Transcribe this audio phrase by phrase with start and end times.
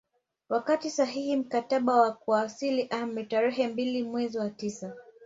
[0.49, 4.93] Wakatia sahihi mkataba wa kusalimu amri tarehe mbili mwezi wa tisa